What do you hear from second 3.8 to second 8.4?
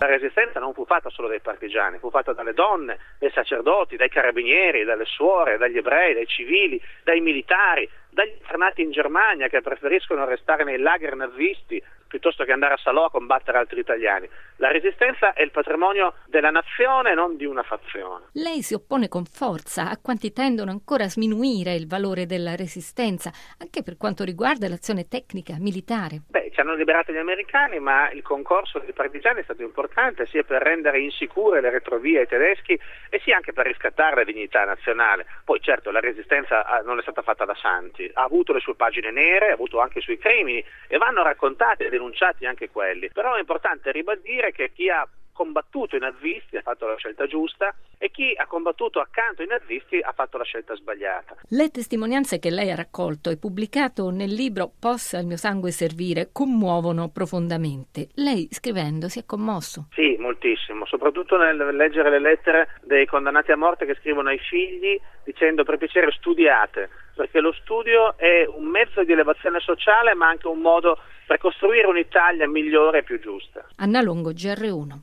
dai carabinieri, dalle suore, dagli ebrei, dai civili, dai militari, dagli